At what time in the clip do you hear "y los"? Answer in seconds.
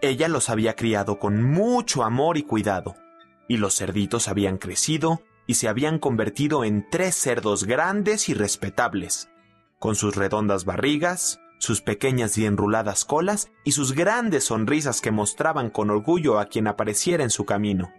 3.48-3.76